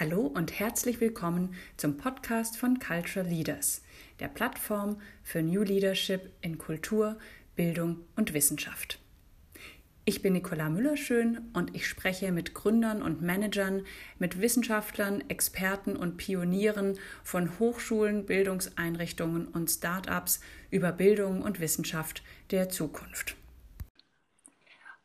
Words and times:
Hallo 0.00 0.20
und 0.32 0.60
herzlich 0.60 1.00
willkommen 1.00 1.56
zum 1.76 1.96
Podcast 1.96 2.56
von 2.56 2.78
Cultural 2.78 3.28
Leaders, 3.28 3.82
der 4.20 4.28
Plattform 4.28 5.00
für 5.24 5.42
New 5.42 5.62
Leadership 5.62 6.30
in 6.40 6.56
Kultur, 6.56 7.18
Bildung 7.56 8.04
und 8.14 8.32
Wissenschaft. 8.32 9.00
Ich 10.04 10.22
bin 10.22 10.34
Nicola 10.34 10.68
Müllerschön 10.68 11.50
und 11.52 11.74
ich 11.74 11.88
spreche 11.88 12.30
mit 12.30 12.54
Gründern 12.54 13.02
und 13.02 13.22
Managern, 13.22 13.82
mit 14.20 14.40
Wissenschaftlern, 14.40 15.28
Experten 15.28 15.96
und 15.96 16.16
Pionieren 16.16 16.96
von 17.24 17.58
Hochschulen, 17.58 18.24
Bildungseinrichtungen 18.24 19.48
und 19.48 19.68
Start-ups 19.68 20.38
über 20.70 20.92
Bildung 20.92 21.42
und 21.42 21.58
Wissenschaft 21.58 22.22
der 22.52 22.68
Zukunft. 22.68 23.34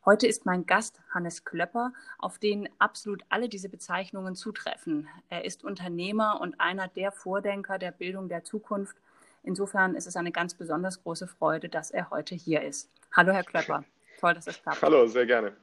Heute 0.06 0.28
ist 0.28 0.46
mein 0.46 0.66
Gast 0.66 1.00
Hannes 1.12 1.46
Klöpper, 1.46 1.94
auf 2.18 2.38
den 2.38 2.68
absolut 2.78 3.24
alle 3.30 3.48
diese 3.48 3.70
Bezeichnungen 3.70 4.36
zutreffen. 4.36 5.08
Er 5.30 5.46
ist 5.46 5.64
Unternehmer 5.64 6.42
und 6.42 6.60
einer 6.60 6.90
der 6.90 7.14
Vordenker 7.14 7.78
der 7.78 7.92
Bildung 7.92 8.28
der 8.28 8.44
Zukunft. 8.44 8.98
Insofern 9.44 9.96
ist 9.96 10.06
es 10.06 10.18
eine 10.18 10.34
ganz 10.34 10.56
besonders 10.56 11.02
große 11.04 11.30
Freude, 11.30 11.70
dass 11.70 11.90
er 11.90 12.10
heute 12.10 12.36
hier 12.36 12.64
ist. 12.64 12.92
Hallo, 13.14 13.32
Herr 13.32 13.46
Klöpper. 13.46 13.86
Toll, 14.20 14.34
dass 14.34 14.48
es 14.48 14.62
klappt. 14.62 14.82
Hallo, 14.82 15.08
sehr 15.08 15.26
gerne. 15.26 15.56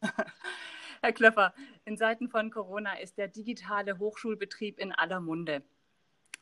Herr 1.02 1.12
Klöpper, 1.12 1.54
in 1.84 1.96
Zeiten 1.96 2.28
von 2.28 2.52
Corona 2.52 3.00
ist 3.00 3.18
der 3.18 3.26
digitale 3.26 3.98
Hochschulbetrieb 3.98 4.78
in 4.78 4.92
aller 4.92 5.18
Munde. 5.18 5.64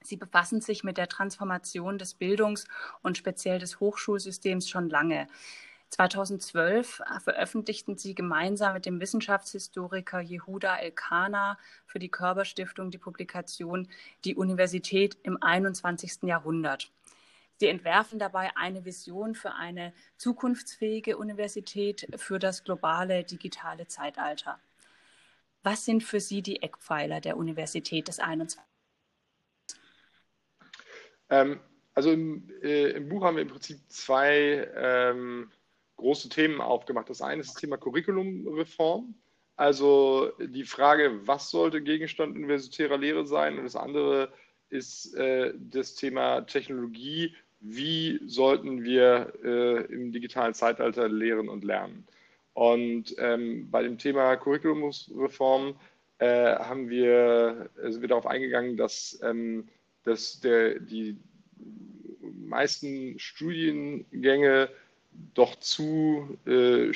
Sie 0.02 0.18
befassen 0.18 0.60
sich 0.60 0.84
mit 0.84 0.98
der 0.98 1.08
Transformation 1.08 1.96
des 1.96 2.12
Bildungs- 2.12 2.68
und 3.00 3.16
speziell 3.16 3.58
des 3.58 3.80
Hochschulsystems 3.80 4.68
schon 4.68 4.90
lange. 4.90 5.26
2012 5.96 7.00
veröffentlichten 7.20 7.96
sie 7.96 8.14
gemeinsam 8.14 8.74
mit 8.74 8.84
dem 8.84 9.00
Wissenschaftshistoriker 9.00 10.20
Yehuda 10.20 10.76
Elkana 10.76 11.58
für 11.86 11.98
die 11.98 12.10
Körperstiftung 12.10 12.90
die 12.90 12.98
Publikation 12.98 13.88
Die 14.26 14.36
Universität 14.36 15.16
im 15.22 15.42
21. 15.42 16.24
Jahrhundert. 16.24 16.92
Sie 17.56 17.68
entwerfen 17.68 18.18
dabei 18.18 18.54
eine 18.56 18.84
Vision 18.84 19.34
für 19.34 19.54
eine 19.54 19.94
zukunftsfähige 20.18 21.16
Universität 21.16 22.06
für 22.16 22.38
das 22.38 22.62
globale 22.62 23.24
digitale 23.24 23.86
Zeitalter. 23.86 24.60
Was 25.62 25.86
sind 25.86 26.04
für 26.04 26.20
Sie 26.20 26.42
die 26.42 26.60
Eckpfeiler 26.60 27.22
der 27.22 27.38
Universität 27.38 28.08
des 28.08 28.18
21. 28.18 28.60
Ähm, 31.30 31.58
also 31.94 32.12
im, 32.12 32.50
äh, 32.62 32.90
im, 32.90 33.08
Buch 33.08 33.24
haben 33.24 33.36
wir 33.36 33.42
im 33.42 33.48
Prinzip 33.48 33.78
zwei 33.88 34.70
ähm, 34.76 35.50
große 35.96 36.28
Themen 36.28 36.60
aufgemacht. 36.60 37.10
Das 37.10 37.22
eine 37.22 37.40
ist 37.40 37.54
das 37.54 37.60
Thema 37.60 37.76
Curriculumreform, 37.76 39.14
also 39.56 40.32
die 40.38 40.64
Frage, 40.64 41.26
was 41.26 41.50
sollte 41.50 41.80
Gegenstand 41.80 42.36
universitärer 42.36 42.98
Lehre 42.98 43.26
sein? 43.26 43.56
Und 43.58 43.64
das 43.64 43.76
andere 43.76 44.30
ist 44.68 45.14
äh, 45.14 45.54
das 45.56 45.94
Thema 45.94 46.42
Technologie. 46.42 47.34
Wie 47.60 48.20
sollten 48.26 48.84
wir 48.84 49.32
äh, 49.42 49.84
im 49.86 50.12
digitalen 50.12 50.52
Zeitalter 50.52 51.08
lehren 51.08 51.48
und 51.48 51.64
lernen? 51.64 52.06
Und 52.52 53.14
ähm, 53.18 53.70
bei 53.70 53.82
dem 53.82 53.96
Thema 53.96 54.36
Curriculumreform 54.36 55.76
äh, 56.18 56.56
haben 56.56 56.90
wir, 56.90 57.70
äh, 57.82 57.90
sind 57.90 58.02
wir 58.02 58.08
darauf 58.08 58.26
eingegangen, 58.26 58.76
dass, 58.76 59.18
ähm, 59.22 59.68
dass 60.04 60.40
der, 60.40 60.80
die 60.80 61.16
meisten 62.20 63.18
Studiengänge 63.18 64.68
doch 65.34 65.56
zu 65.56 66.38
äh, 66.46 66.92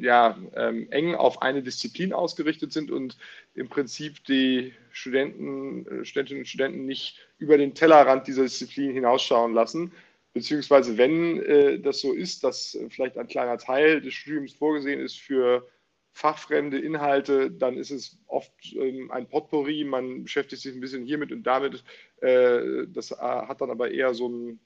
ja, 0.00 0.38
ähm, 0.54 0.90
eng 0.90 1.14
auf 1.14 1.42
eine 1.42 1.62
Disziplin 1.62 2.12
ausgerichtet 2.12 2.72
sind 2.72 2.90
und 2.90 3.16
im 3.54 3.68
Prinzip 3.68 4.24
die 4.24 4.72
Studenten, 4.92 5.86
äh, 5.86 6.04
Studentinnen 6.04 6.42
und 6.42 6.46
Studenten 6.46 6.86
nicht 6.86 7.18
über 7.38 7.58
den 7.58 7.74
Tellerrand 7.74 8.26
dieser 8.26 8.42
Disziplin 8.42 8.92
hinausschauen 8.92 9.54
lassen. 9.54 9.92
Beziehungsweise 10.32 10.96
wenn 10.96 11.42
äh, 11.42 11.80
das 11.80 12.00
so 12.00 12.12
ist, 12.12 12.44
dass 12.44 12.78
vielleicht 12.90 13.18
ein 13.18 13.26
kleiner 13.26 13.58
Teil 13.58 14.00
des 14.00 14.14
Studiums 14.14 14.52
vorgesehen 14.52 15.00
ist 15.00 15.18
für 15.18 15.66
fachfremde 16.12 16.78
Inhalte, 16.78 17.50
dann 17.50 17.76
ist 17.76 17.90
es 17.90 18.18
oft 18.26 18.52
ähm, 18.74 19.10
ein 19.10 19.28
Potpourri, 19.28 19.84
man 19.84 20.24
beschäftigt 20.24 20.62
sich 20.62 20.74
ein 20.74 20.80
bisschen 20.80 21.04
hiermit 21.04 21.32
und 21.32 21.44
damit. 21.44 21.82
Äh, 22.20 22.86
das 22.88 23.12
äh, 23.12 23.16
hat 23.16 23.60
dann 23.60 23.70
aber 23.70 23.90
eher 23.90 24.14
so 24.14 24.28
ein 24.28 24.60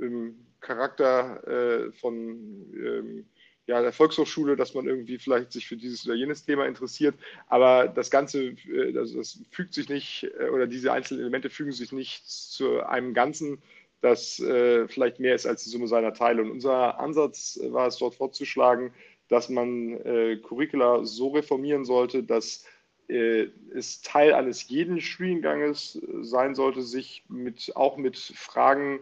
ähm, 0.00 0.46
Charakter 0.60 1.46
äh, 1.46 1.92
von 1.92 2.72
ähm, 2.74 3.26
ja, 3.66 3.80
der 3.80 3.92
Volkshochschule, 3.92 4.56
dass 4.56 4.74
man 4.74 4.86
irgendwie 4.86 5.18
vielleicht 5.18 5.52
sich 5.52 5.68
für 5.68 5.76
dieses 5.76 6.04
oder 6.04 6.16
jenes 6.16 6.44
Thema 6.44 6.66
interessiert. 6.66 7.14
Aber 7.46 7.86
das 7.86 8.10
Ganze, 8.10 8.48
äh, 8.48 8.92
das, 8.92 9.12
das, 9.12 9.38
fügt 9.50 9.74
sich 9.74 9.88
nicht, 9.88 10.28
äh, 10.38 10.48
oder 10.48 10.66
diese 10.66 10.92
einzelnen 10.92 11.20
Elemente 11.20 11.50
fügen 11.50 11.72
sich 11.72 11.92
nicht 11.92 12.26
zu 12.26 12.84
einem 12.84 13.14
Ganzen, 13.14 13.62
das 14.00 14.40
äh, 14.40 14.88
vielleicht 14.88 15.20
mehr 15.20 15.34
ist 15.34 15.46
als 15.46 15.62
die 15.62 15.70
Summe 15.70 15.86
seiner 15.86 16.14
Teile. 16.14 16.42
Und 16.42 16.50
unser 16.50 16.98
Ansatz 16.98 17.60
war 17.62 17.86
es 17.86 17.98
dort 17.98 18.16
fortzuschlagen, 18.16 18.92
dass 19.28 19.48
man 19.48 19.92
äh, 20.04 20.36
Curricula 20.38 21.04
so 21.04 21.28
reformieren 21.28 21.84
sollte, 21.84 22.24
dass 22.24 22.64
äh, 23.08 23.48
es 23.72 24.02
Teil 24.02 24.32
eines 24.32 24.68
jeden 24.68 25.00
Studienganges 25.00 26.00
sein 26.22 26.56
sollte, 26.56 26.82
sich 26.82 27.24
mit, 27.28 27.76
auch 27.76 27.96
mit 27.96 28.16
Fragen 28.18 29.00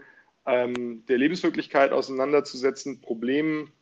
ähm, 0.49 1.05
der 1.07 1.19
Lebenswirklichkeit 1.19 1.93
auseinanderzusetzen, 1.93 3.01
Problemen, 3.01 3.73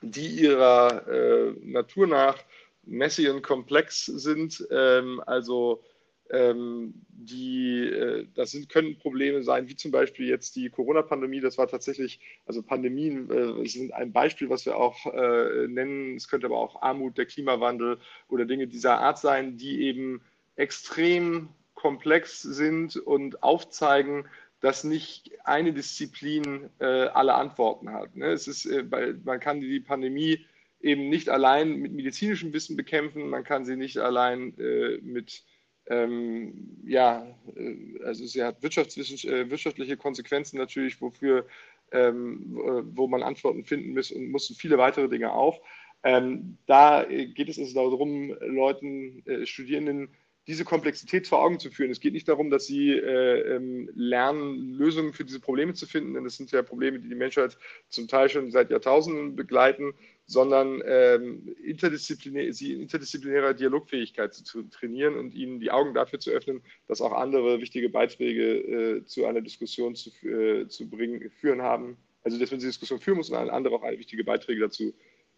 die 0.00 0.26
ihrer 0.26 1.06
äh, 1.08 1.52
Natur 1.62 2.06
nach 2.06 2.38
messy 2.84 3.28
und 3.28 3.42
komplex 3.42 4.06
sind. 4.06 4.66
Ähm, 4.70 5.22
also 5.26 5.82
ähm, 6.30 6.94
die, 7.08 7.86
äh, 7.86 8.26
das 8.34 8.50
sind, 8.50 8.68
können 8.68 8.98
Probleme 8.98 9.42
sein, 9.42 9.68
wie 9.68 9.76
zum 9.76 9.90
Beispiel 9.90 10.28
jetzt 10.28 10.56
die 10.56 10.70
Corona-Pandemie. 10.70 11.40
Das 11.40 11.58
war 11.58 11.68
tatsächlich, 11.68 12.20
also 12.46 12.62
Pandemien 12.62 13.30
äh, 13.30 13.68
sind 13.68 13.92
ein 13.92 14.12
Beispiel, 14.12 14.50
was 14.50 14.66
wir 14.66 14.76
auch 14.76 15.06
äh, 15.06 15.68
nennen. 15.68 16.16
Es 16.16 16.28
könnte 16.28 16.46
aber 16.46 16.58
auch 16.58 16.82
Armut, 16.82 17.18
der 17.18 17.26
Klimawandel 17.26 17.98
oder 18.28 18.44
Dinge 18.44 18.66
dieser 18.66 18.98
Art 19.00 19.18
sein, 19.18 19.56
die 19.56 19.82
eben 19.82 20.22
extrem 20.56 21.48
komplex 21.74 22.42
sind 22.42 22.96
und 22.96 23.42
aufzeigen, 23.42 24.26
dass 24.66 24.82
nicht 24.82 25.30
eine 25.44 25.72
Disziplin 25.72 26.70
äh, 26.80 26.86
alle 26.86 27.34
Antworten 27.34 27.92
hat. 27.92 28.16
Ne? 28.16 28.32
Es 28.32 28.48
ist, 28.48 28.66
äh, 28.66 28.82
man 29.22 29.38
kann 29.38 29.60
die 29.60 29.78
Pandemie 29.78 30.44
eben 30.80 31.08
nicht 31.08 31.28
allein 31.28 31.76
mit 31.76 31.92
medizinischem 31.92 32.52
Wissen 32.52 32.76
bekämpfen, 32.76 33.28
man 33.28 33.44
kann 33.44 33.64
sie 33.64 33.76
nicht 33.76 33.96
allein 33.98 34.58
äh, 34.58 34.98
mit, 35.02 35.44
ähm, 35.86 36.80
ja, 36.84 37.28
äh, 37.54 38.02
also 38.02 38.26
sie 38.26 38.42
hat 38.42 38.56
äh, 38.64 39.50
wirtschaftliche 39.50 39.96
Konsequenzen 39.96 40.58
natürlich, 40.58 41.00
wofür, 41.00 41.46
ähm, 41.92 42.58
wo 42.92 43.06
man 43.06 43.22
Antworten 43.22 43.64
finden 43.64 43.94
muss 43.94 44.10
und 44.10 44.32
muss 44.32 44.52
viele 44.58 44.78
weitere 44.78 45.08
Dinge 45.08 45.32
auch. 45.32 45.60
Ähm, 46.02 46.58
da 46.66 47.04
geht 47.04 47.48
es 47.48 47.56
also 47.60 47.88
darum, 47.88 48.36
Leuten, 48.40 49.24
äh, 49.26 49.46
Studierenden, 49.46 50.08
diese 50.46 50.64
Komplexität 50.64 51.26
vor 51.26 51.42
Augen 51.42 51.58
zu 51.58 51.70
führen. 51.70 51.90
Es 51.90 52.00
geht 52.00 52.12
nicht 52.12 52.28
darum, 52.28 52.50
dass 52.50 52.66
sie 52.66 52.92
äh, 52.92 53.56
ähm, 53.56 53.90
lernen, 53.94 54.74
Lösungen 54.74 55.12
für 55.12 55.24
diese 55.24 55.40
Probleme 55.40 55.74
zu 55.74 55.86
finden, 55.86 56.14
denn 56.14 56.24
das 56.24 56.36
sind 56.36 56.52
ja 56.52 56.62
Probleme, 56.62 57.00
die 57.00 57.08
die 57.08 57.14
Menschheit 57.16 57.58
zum 57.88 58.06
Teil 58.06 58.28
schon 58.28 58.50
seit 58.52 58.70
Jahrtausenden 58.70 59.34
begleiten, 59.34 59.92
sondern 60.26 60.82
ähm, 60.86 61.54
interdisziplinär, 61.64 62.52
sie 62.52 62.74
in 62.74 62.82
interdisziplinärer 62.82 63.54
Dialogfähigkeit 63.54 64.34
zu 64.34 64.62
trainieren 64.64 65.16
und 65.16 65.34
ihnen 65.34 65.58
die 65.58 65.70
Augen 65.70 65.94
dafür 65.94 66.20
zu 66.20 66.30
öffnen, 66.30 66.62
dass 66.86 67.00
auch 67.00 67.12
andere 67.12 67.60
wichtige 67.60 67.88
Beiträge 67.88 68.98
äh, 68.98 69.04
zu 69.04 69.26
einer 69.26 69.40
Diskussion 69.40 69.94
zu, 69.96 70.10
äh, 70.26 70.68
zu 70.68 70.88
bringen, 70.88 71.30
führen 71.30 71.62
haben. 71.62 71.96
Also, 72.22 72.38
dass 72.38 72.50
man 72.50 72.58
diese 72.58 72.70
Diskussion 72.70 73.00
führen 73.00 73.18
muss 73.18 73.30
und 73.30 73.36
andere 73.36 73.74
auch 73.76 73.82
wichtige 73.82 74.24
Beiträge 74.24 74.60
dazu 74.60 74.94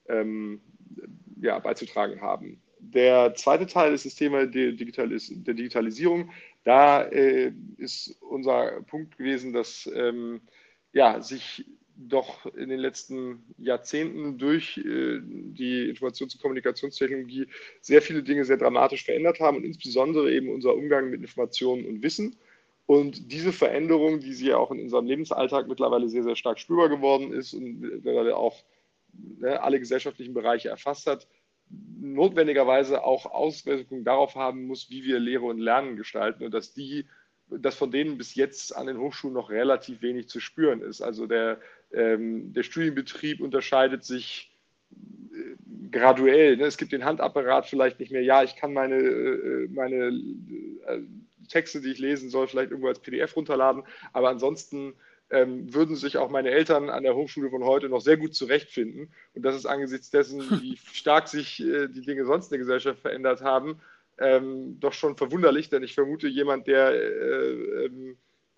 ähm, 0.09 0.61
ja, 1.41 1.59
beizutragen 1.59 2.21
haben. 2.21 2.63
Der 2.81 3.35
zweite 3.35 3.67
Teil 3.67 3.93
ist 3.93 4.07
das 4.07 4.15
Thema 4.15 4.47
der, 4.47 4.73
Digitalis 4.73 5.33
der 5.35 5.55
Digitalisierung. 5.55 6.31
Da 6.65 7.03
äh, 7.05 7.53
ist 7.77 8.17
unser 8.21 8.83
Punkt 8.83 9.17
gewesen, 9.19 9.53
dass 9.53 9.91
ähm, 9.95 10.41
ja, 10.93 11.21
sich 11.21 11.65
doch 11.99 12.47
in 12.55 12.69
den 12.69 12.79
letzten 12.79 13.43
Jahrzehnten 13.59 14.39
durch 14.39 14.79
äh, 14.79 15.21
die 15.23 15.93
Informations- 15.93 16.35
und 16.35 16.41
Kommunikationstechnologie 16.41 17.49
sehr 17.81 18.01
viele 18.03 18.23
Dinge 18.23 18.45
sehr 18.45 18.57
dramatisch 18.57 19.05
verändert 19.05 19.41
haben 19.41 19.57
und 19.57 19.65
insbesondere 19.65 20.33
eben 20.33 20.49
unser 20.49 20.75
Umgang 20.75 21.11
mit 21.11 21.21
Informationen 21.21 21.85
und 21.87 22.03
Wissen. 22.03 22.37
Und 22.87 23.33
diese 23.33 23.53
Veränderung, 23.53 24.21
die 24.21 24.33
sie 24.33 24.49
ja 24.49 24.57
auch 24.57 24.71
in 24.71 24.81
unserem 24.81 25.07
Lebensalltag 25.07 25.67
mittlerweile 25.67 26.09
sehr, 26.09 26.23
sehr 26.23 26.37
stark 26.37 26.59
spürbar 26.59 26.89
geworden 26.89 27.33
ist 27.33 27.53
und 27.53 27.81
mittlerweile 27.81 28.37
auch 28.37 28.65
ne, 29.13 29.61
alle 29.61 29.81
gesellschaftlichen 29.81 30.33
Bereiche 30.33 30.69
erfasst 30.69 31.07
hat, 31.07 31.27
notwendigerweise 32.01 33.05
auch 33.05 33.27
Auswirkungen 33.27 34.05
darauf 34.05 34.35
haben 34.35 34.67
muss, 34.67 34.91
wie 34.91 35.05
wir 35.05 35.19
Lehre 35.19 35.45
und 35.45 35.59
Lernen 35.59 35.97
gestalten 35.97 36.45
und 36.45 36.55
dass 36.55 36.73
die, 36.73 37.07
dass 37.49 37.75
von 37.75 37.91
denen 37.91 38.19
bis 38.19 38.35
jetzt 38.35 38.77
an 38.77 38.87
den 38.87 38.99
Hochschulen 38.99 39.35
noch 39.35 39.51
relativ 39.51 40.03
wenig 40.03 40.29
zu 40.29 40.41
spüren 40.41 40.81
ist. 40.83 41.01
Also 41.01 41.27
der, 41.27 41.61
ähm, 41.93 42.53
der 42.53 42.63
Studienbetrieb 42.63 43.41
unterscheidet 43.41 44.05
sich 44.05 44.51
äh, 44.93 45.57
graduell. 45.91 46.57
Ne? 46.57 46.65
Es 46.65 46.79
gibt 46.79 46.93
den 46.93 47.05
Handapparat 47.05 47.67
vielleicht 47.67 48.01
nicht 48.01 48.13
mehr. 48.13 48.23
Ja, 48.23 48.43
ich 48.43 48.57
kann 48.57 48.73
meine, 48.73 48.97
äh, 48.97 49.69
meine 49.69 50.09
äh, 50.87 51.01
Texte, 51.49 51.81
die 51.81 51.93
ich 51.93 51.99
lesen 51.99 52.31
soll, 52.31 52.47
vielleicht 52.47 52.71
irgendwo 52.71 52.89
als 52.89 53.01
PDF 53.01 53.37
runterladen. 53.37 53.83
Aber 54.13 54.29
ansonsten 54.29 54.95
ähm, 55.31 55.73
würden 55.73 55.97
sich 55.97 56.17
auch 56.17 56.31
meine 56.31 56.51
Eltern 56.51 56.91
an 56.91 57.03
der 57.03 57.15
Hochschule 57.15 57.51
von 57.51 57.65
heute 57.65 57.89
noch 57.89 58.01
sehr 58.01 58.17
gut 58.17 58.35
zurechtfinden. 58.35 59.13
Und 59.35 59.43
das 59.43 59.57
ist 59.57 59.67
angesichts 59.67 60.11
dessen, 60.11 60.41
wie 60.63 60.79
stark 60.93 61.29
sich 61.29 61.61
äh, 61.61 61.89
die 61.89 62.03
Dinge 62.03 62.25
sonst 62.25 62.47
in 62.47 62.51
der 62.51 62.59
Gesellschaft 62.61 63.01
verändert 63.01 63.43
haben, 63.43 63.81
ähm, 64.19 64.81
doch 64.81 64.93
schon 64.93 65.17
verwunderlich, 65.17 65.69
denn 65.71 65.83
ich 65.83 65.95
vermute, 65.95 66.29
jemand, 66.29 66.67
der 66.67 66.91
äh, 66.93 67.87
ähm, 67.87 68.17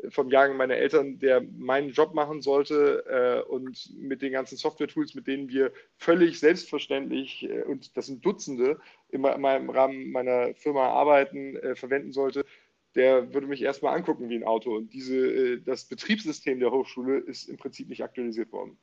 vom 0.09 0.31
Jahrgang 0.31 0.57
meiner 0.57 0.77
Eltern, 0.77 1.19
der 1.19 1.43
meinen 1.43 1.91
Job 1.91 2.15
machen 2.15 2.41
sollte 2.41 3.05
äh, 3.07 3.51
und 3.51 3.91
mit 3.99 4.23
den 4.23 4.33
ganzen 4.33 4.57
Software-Tools, 4.57 5.15
mit 5.15 5.27
denen 5.27 5.51
wir 5.51 5.73
völlig 5.99 6.41
selbstverständlich, 6.41 7.43
äh, 7.43 7.63
und 7.65 7.97
das 7.97 8.07
sind 8.07 8.25
Dutzende, 8.25 8.81
immer 9.11 9.35
im 9.35 9.71
Rahmen 9.71 10.11
meiner 10.11 10.55
Firma 10.55 10.89
arbeiten, 10.89 11.57
äh, 11.57 11.75
verwenden 11.75 12.13
sollte, 12.13 12.47
der 12.95 13.33
würde 13.33 13.47
mich 13.47 13.63
erstmal 13.63 13.97
angucken 13.97 14.29
wie 14.29 14.37
ein 14.37 14.45
Auto. 14.45 14.75
Und 14.75 14.93
diese, 14.93 15.17
äh, 15.17 15.61
das 15.63 15.87
Betriebssystem 15.87 16.59
der 16.61 16.71
Hochschule 16.71 17.19
ist 17.19 17.49
im 17.49 17.57
Prinzip 17.57 17.89
nicht 17.89 18.03
aktualisiert 18.03 18.53
worden. 18.53 18.79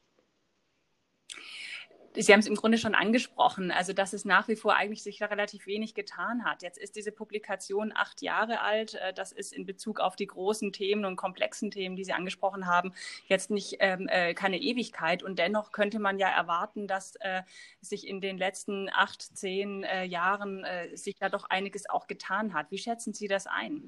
Sie 2.16 2.34
haben 2.34 2.40
es 2.40 2.48
im 2.48 2.56
Grunde 2.56 2.78
schon 2.78 2.96
angesprochen, 2.96 3.72
also 3.72 3.94
dass 3.94 4.14
es 4.14 4.26
nach 4.26 4.48
wie 4.48 4.56
vor 4.56 4.76
eigentlich 4.76 5.04
sich 5.04 5.22
relativ 5.22 5.68
wenig 5.68 5.94
getan 5.94 6.46
hat. 6.46 6.64
Jetzt 6.64 6.78
ist 6.78 6.96
diese 6.96 7.12
Publikation 7.12 7.92
acht 7.96 8.22
Jahre 8.22 8.62
alt. 8.62 8.96
Äh, 8.96 9.14
das 9.14 9.32
ist 9.32 9.54
in 9.54 9.66
Bezug 9.66 10.00
auf 10.00 10.16
die 10.16 10.28
großen 10.28 10.74
Themen 10.74 11.06
und 11.06 11.16
komplexen 11.16 11.72
Themen, 11.72 11.96
die 11.96 12.04
Sie 12.04 12.14
angesprochen 12.14 12.66
haben, 12.68 12.94
jetzt 13.28 13.52
nicht 13.52 13.78
ähm, 13.80 14.08
äh, 14.10 14.34
keine 14.34 14.60
Ewigkeit. 14.60 15.24
Und 15.24 15.40
dennoch 15.40 15.72
könnte 15.72 16.00
man 16.00 16.20
ja 16.20 16.30
erwarten, 16.30 16.88
dass 16.88 17.16
äh, 17.18 17.44
sich 17.82 18.08
in 18.08 18.22
den 18.22 18.38
letzten 18.38 18.90
acht, 18.92 19.22
zehn 19.22 19.84
äh, 19.84 20.04
Jahren 20.04 20.64
äh, 20.64 20.96
sich 20.96 21.16
da 21.16 21.30
doch 21.30 21.46
einiges 21.50 21.90
auch 21.90 22.08
getan 22.08 22.54
hat. 22.54 22.72
Wie 22.72 22.78
schätzen 22.78 23.14
Sie 23.14 23.28
das 23.28 23.48
ein? 23.48 23.84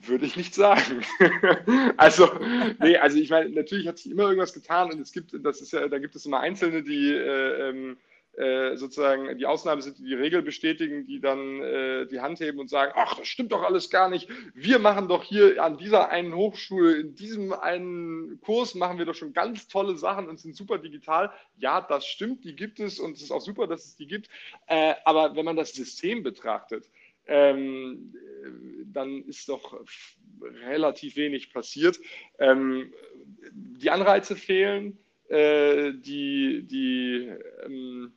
Würde 0.00 0.26
ich 0.26 0.36
nicht 0.36 0.54
sagen. 0.54 1.04
also, 1.96 2.30
nee, 2.80 2.96
also 2.96 3.18
ich 3.18 3.30
meine, 3.30 3.50
natürlich 3.50 3.86
hat 3.88 3.98
sich 3.98 4.12
immer 4.12 4.24
irgendwas 4.24 4.52
getan 4.52 4.92
und 4.92 5.00
es 5.00 5.12
gibt, 5.12 5.32
das 5.44 5.60
ist 5.60 5.72
ja, 5.72 5.88
da 5.88 5.98
gibt 5.98 6.14
es 6.14 6.26
immer 6.26 6.40
Einzelne, 6.40 6.82
die 6.82 7.10
äh, 7.10 7.68
ähm, 7.68 7.96
äh, 8.38 8.76
sozusagen 8.76 9.36
die 9.36 9.46
Ausnahme 9.46 9.82
sind, 9.82 9.98
die 9.98 10.04
die 10.04 10.14
Regel 10.14 10.42
bestätigen, 10.42 11.04
die 11.06 11.20
dann 11.20 11.60
äh, 11.60 12.06
die 12.06 12.20
Hand 12.20 12.38
heben 12.38 12.60
und 12.60 12.70
sagen, 12.70 12.92
ach, 12.94 13.16
das 13.16 13.26
stimmt 13.26 13.50
doch 13.50 13.64
alles 13.64 13.90
gar 13.90 14.08
nicht. 14.08 14.28
Wir 14.54 14.78
machen 14.78 15.08
doch 15.08 15.24
hier 15.24 15.60
an 15.62 15.76
dieser 15.76 16.10
einen 16.10 16.34
Hochschule, 16.34 17.00
in 17.00 17.16
diesem 17.16 17.52
einen 17.52 18.40
Kurs 18.40 18.76
machen 18.76 18.98
wir 18.98 19.06
doch 19.06 19.16
schon 19.16 19.32
ganz 19.32 19.66
tolle 19.66 19.96
Sachen 19.96 20.28
und 20.28 20.38
sind 20.38 20.54
super 20.54 20.78
digital. 20.78 21.32
Ja, 21.56 21.80
das 21.80 22.06
stimmt, 22.06 22.44
die 22.44 22.54
gibt 22.54 22.78
es 22.78 23.00
und 23.00 23.16
es 23.16 23.22
ist 23.22 23.32
auch 23.32 23.40
super, 23.40 23.66
dass 23.66 23.86
es 23.86 23.96
die 23.96 24.06
gibt. 24.06 24.28
Äh, 24.68 24.94
aber 25.04 25.34
wenn 25.34 25.44
man 25.44 25.56
das 25.56 25.72
System 25.72 26.22
betrachtet, 26.22 26.88
ähm, 27.28 28.14
dann 28.92 29.24
ist 29.24 29.48
doch 29.48 29.80
relativ 30.64 31.16
wenig 31.16 31.52
passiert. 31.52 31.98
Ähm, 32.38 32.92
die 33.52 33.90
Anreize 33.90 34.36
fehlen, 34.36 34.98
äh, 35.28 35.92
die, 35.92 36.62
die, 36.66 37.30
ähm, 37.64 38.12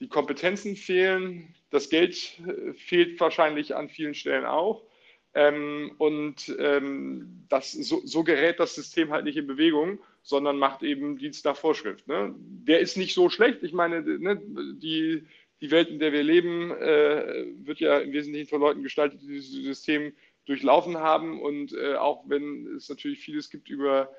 die 0.00 0.08
Kompetenzen 0.08 0.76
fehlen, 0.76 1.54
das 1.70 1.88
Geld 1.90 2.40
äh, 2.46 2.72
fehlt 2.74 3.20
wahrscheinlich 3.20 3.74
an 3.76 3.88
vielen 3.88 4.14
Stellen 4.14 4.44
auch. 4.44 4.84
Ähm, 5.32 5.92
und 5.98 6.54
ähm, 6.58 7.44
das, 7.48 7.70
so, 7.70 8.00
so, 8.04 8.24
gerät 8.24 8.58
das 8.58 8.74
System 8.74 9.12
halt 9.12 9.24
nicht 9.24 9.36
in 9.36 9.46
Bewegung, 9.46 10.00
sondern 10.22 10.58
macht 10.58 10.82
eben 10.82 11.18
Dienst 11.18 11.44
nach 11.44 11.56
Vorschrift. 11.56 12.08
Ne? 12.08 12.34
Der 12.36 12.80
ist 12.80 12.96
nicht 12.96 13.14
so 13.14 13.30
schlecht. 13.30 13.62
Ich 13.62 13.72
meine, 13.72 14.02
ne, 14.02 14.42
die, 14.74 15.24
die 15.60 15.70
Welt, 15.70 15.88
in 15.88 15.98
der 15.98 16.12
wir 16.12 16.22
leben, 16.22 16.70
äh, 16.70 17.46
wird 17.64 17.80
ja 17.80 17.98
im 17.98 18.12
Wesentlichen 18.12 18.48
von 18.48 18.60
Leuten 18.60 18.82
gestaltet, 18.82 19.20
die 19.22 19.28
dieses 19.28 19.50
System 19.50 20.12
durchlaufen 20.46 20.98
haben. 20.98 21.40
Und 21.40 21.72
äh, 21.74 21.96
auch 21.96 22.24
wenn 22.28 22.66
es 22.76 22.88
natürlich 22.88 23.20
vieles 23.20 23.50
gibt 23.50 23.68
über 23.68 24.10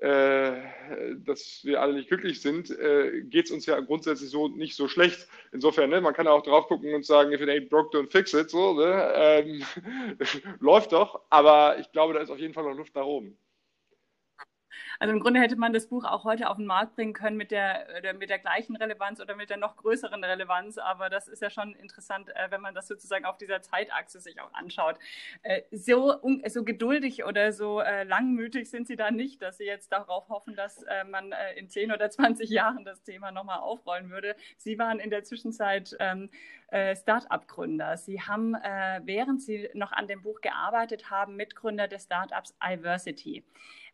äh, 0.00 0.62
dass 1.26 1.60
wir 1.62 1.82
alle 1.82 1.92
nicht 1.92 2.08
glücklich 2.08 2.40
sind, 2.40 2.70
äh, 2.70 3.20
geht 3.20 3.44
es 3.46 3.50
uns 3.50 3.66
ja 3.66 3.78
grundsätzlich 3.80 4.30
so 4.30 4.48
nicht 4.48 4.74
so 4.74 4.88
schlecht. 4.88 5.28
Insofern, 5.52 5.90
ne, 5.90 6.00
man 6.00 6.14
kann 6.14 6.26
auch 6.26 6.42
drauf 6.42 6.68
gucken 6.68 6.94
und 6.94 7.04
sagen, 7.04 7.32
if 7.32 7.42
it 7.42 7.50
ain't 7.50 7.68
broke, 7.68 7.94
don't 7.94 8.10
fix 8.10 8.32
it. 8.32 8.48
So, 8.50 8.72
ne? 8.72 9.12
ähm, 9.14 9.62
läuft 10.60 10.92
doch, 10.92 11.20
aber 11.28 11.78
ich 11.78 11.92
glaube, 11.92 12.14
da 12.14 12.20
ist 12.20 12.30
auf 12.30 12.38
jeden 12.38 12.54
Fall 12.54 12.64
noch 12.64 12.78
Luft 12.78 12.94
nach 12.94 13.04
oben. 13.04 13.36
Also 15.00 15.14
im 15.14 15.20
Grunde 15.20 15.40
hätte 15.40 15.56
man 15.56 15.72
das 15.72 15.86
Buch 15.86 16.04
auch 16.04 16.24
heute 16.24 16.50
auf 16.50 16.58
den 16.58 16.66
Markt 16.66 16.94
bringen 16.94 17.14
können 17.14 17.38
mit 17.38 17.50
der, 17.50 17.86
mit 18.18 18.28
der 18.28 18.38
gleichen 18.38 18.76
Relevanz 18.76 19.18
oder 19.18 19.34
mit 19.34 19.48
der 19.48 19.56
noch 19.56 19.76
größeren 19.76 20.22
Relevanz. 20.22 20.76
Aber 20.76 21.08
das 21.08 21.26
ist 21.26 21.40
ja 21.40 21.48
schon 21.48 21.74
interessant, 21.74 22.28
äh, 22.28 22.50
wenn 22.50 22.60
man 22.60 22.74
das 22.74 22.86
sozusagen 22.86 23.24
auf 23.24 23.38
dieser 23.38 23.62
Zeitachse 23.62 24.20
sich 24.20 24.38
auch 24.42 24.52
anschaut. 24.52 24.98
Äh, 25.42 25.62
so, 25.70 26.16
so 26.48 26.64
geduldig 26.64 27.24
oder 27.24 27.54
so 27.54 27.80
äh, 27.80 28.04
langmütig 28.04 28.68
sind 28.68 28.86
Sie 28.88 28.96
da 28.96 29.10
nicht, 29.10 29.40
dass 29.40 29.56
Sie 29.56 29.64
jetzt 29.64 29.90
darauf 29.90 30.28
hoffen, 30.28 30.54
dass 30.54 30.84
man 31.10 31.32
in 31.56 31.70
10 31.70 31.92
oder 31.92 32.10
20 32.10 32.50
Jahren 32.50 32.84
das 32.84 33.02
Thema 33.02 33.30
nochmal 33.30 33.60
aufrollen 33.60 34.10
würde. 34.10 34.36
Sie 34.58 34.78
waren 34.78 34.98
in 34.98 35.08
der 35.08 35.24
Zwischenzeit 35.24 35.96
ähm, 35.98 36.28
Start-up-Gründer. 36.70 37.96
Sie 37.96 38.20
haben, 38.20 38.52
während 38.52 39.40
Sie 39.42 39.68
noch 39.74 39.92
an 39.92 40.06
dem 40.08 40.22
Buch 40.22 40.40
gearbeitet 40.40 41.10
haben, 41.10 41.36
Mitgründer 41.36 41.88
des 41.88 42.04
Startups 42.04 42.54
Iversity. 42.62 43.44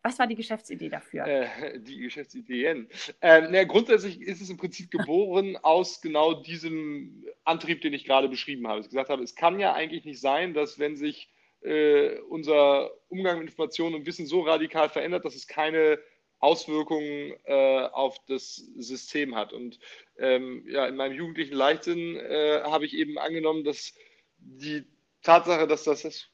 Was 0.07 0.19
war 0.19 0.27
die 0.27 0.35
Geschäftsidee 0.35 0.87
dafür? 0.87 1.27
Äh, 1.27 1.79
die 1.81 1.97
Geschäftsideen. 1.97 2.87
Ähm, 3.21 3.47
na, 3.51 3.65
grundsätzlich 3.65 4.21
ist 4.21 4.39
es 4.39 4.49
im 4.49 4.55
Prinzip 4.55 4.89
geboren 4.89 5.57
aus 5.63 5.99
genau 5.99 6.33
diesem 6.33 7.25
Antrieb, 7.43 7.81
den 7.81 7.91
ich 7.91 8.05
gerade 8.05 8.29
beschrieben 8.29 8.69
habe. 8.69 8.79
Ich 8.79 8.87
gesagt 8.87 9.09
habe, 9.09 9.21
es 9.21 9.35
kann 9.35 9.59
ja 9.59 9.73
eigentlich 9.73 10.05
nicht 10.05 10.21
sein, 10.21 10.53
dass 10.53 10.79
wenn 10.79 10.95
sich 10.95 11.29
äh, 11.59 12.19
unser 12.29 12.89
Umgang 13.09 13.39
mit 13.39 13.49
Informationen 13.49 13.95
und 13.95 14.05
Wissen 14.05 14.27
so 14.27 14.43
radikal 14.43 14.87
verändert, 14.87 15.25
dass 15.25 15.35
es 15.35 15.45
keine 15.45 15.99
Auswirkungen 16.39 17.33
äh, 17.43 17.81
auf 17.91 18.17
das 18.27 18.55
System 18.77 19.35
hat. 19.35 19.51
Und 19.51 19.77
ähm, 20.19 20.63
ja, 20.69 20.87
in 20.87 20.95
meinem 20.95 21.17
jugendlichen 21.17 21.53
Leichtsinn 21.53 22.15
äh, 22.15 22.61
habe 22.63 22.85
ich 22.85 22.93
eben 22.93 23.17
angenommen, 23.17 23.65
dass 23.65 23.93
die 24.37 24.85
Tatsache, 25.21 25.67
dass 25.67 25.83
das, 25.83 26.03
das 26.03 26.29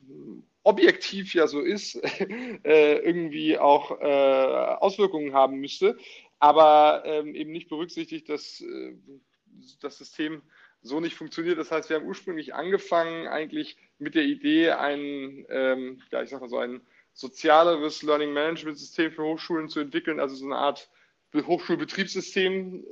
objektiv 0.64 1.34
ja 1.34 1.48
so 1.48 1.62
ist, 1.62 1.96
äh, 2.64 2.98
irgendwie 2.98 3.58
auch 3.58 4.00
äh, 4.00 4.76
Auswirkungen 4.80 5.34
haben 5.34 5.60
müsste, 5.60 5.98
aber 6.40 7.04
ähm, 7.06 7.36
eben 7.36 7.52
nicht 7.52 7.70
berücksichtigt, 7.70 8.30
dass 8.30 8.62
äh, 8.62 8.96
das 9.82 9.98
System 9.98 10.42
so 10.82 11.00
nicht 11.00 11.16
funktioniert. 11.16 11.58
Das 11.58 11.72
heißt, 11.72 11.90
wir 11.90 11.98
haben 11.98 12.08
ursprünglich 12.08 12.54
angefangen 12.54 13.28
eigentlich 13.28 13.78
mit 14.00 14.16
der 14.16 14.24
Idee, 14.24 14.72
ein, 14.72 15.46
ähm, 15.50 16.02
ja, 16.12 16.22
ich 16.22 16.30
sag 16.30 16.42
mal 16.42 16.50
so 16.50 16.58
ein 16.58 16.82
sozialeres 17.14 18.02
Learning 18.02 18.34
Management 18.34 18.78
System 18.78 19.12
für 19.12 19.24
Hochschulen 19.24 19.70
zu 19.70 19.80
entwickeln, 19.80 20.20
also 20.20 20.36
so 20.36 20.46
eine 20.46 20.58
Art 20.58 20.90
Hochschulbetriebssystem 21.34 22.86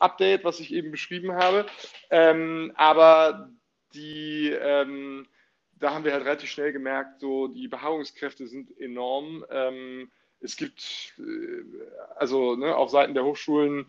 Update, 0.00 0.44
was 0.44 0.60
ich 0.60 0.72
eben 0.72 0.90
beschrieben 0.90 1.32
habe. 1.32 1.66
Ähm, 2.10 2.72
aber 2.74 3.50
die 3.94 4.50
ähm, 4.50 5.26
da 5.78 5.92
haben 5.92 6.04
wir 6.04 6.12
halt 6.12 6.24
relativ 6.24 6.50
schnell 6.50 6.72
gemerkt, 6.72 7.20
so 7.20 7.48
die 7.48 7.68
Beharrungskräfte 7.68 8.46
sind 8.46 8.78
enorm. 8.78 9.44
Ähm, 9.50 10.10
es 10.40 10.56
gibt 10.56 11.14
äh, 11.18 11.64
also 12.16 12.56
ne, 12.56 12.74
auf 12.74 12.90
Seiten 12.90 13.14
der 13.14 13.24
Hochschulen 13.24 13.86